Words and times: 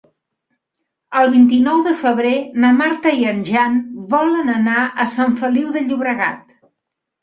El 1.19 1.29
vint-i-nou 1.35 1.83
de 1.89 1.93
febrer 1.99 2.33
na 2.65 2.73
Marta 2.79 3.13
i 3.21 3.29
en 3.35 3.45
Jan 3.53 3.79
volen 4.17 4.53
anar 4.59 4.83
a 5.07 5.11
Sant 5.17 5.41
Feliu 5.47 5.75
de 5.81 5.89
Llobregat. 5.91 6.47